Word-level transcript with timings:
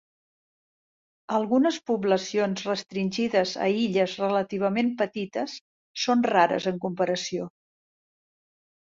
Algunes 1.39 1.75
poblacions 1.89 2.63
restringides 2.69 3.53
a 3.65 3.67
illes 3.81 4.15
relativament 4.21 4.89
petites 5.01 5.53
són 6.05 6.25
rares 6.31 6.67
en 6.73 6.81
comparació. 6.87 7.47